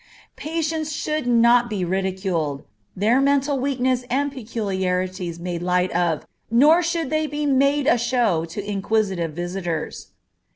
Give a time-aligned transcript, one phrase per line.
[0.35, 2.63] Patients should not be ridiculed,
[2.95, 8.43] their mental weakness and peculiarities made light of, nor should they be made a show
[8.45, 10.07] to inquisitive visitors.